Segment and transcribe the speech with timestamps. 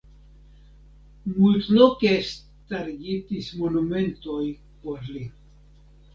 [1.39, 4.43] Multloke starigitis monumentoj
[4.81, 5.25] por li.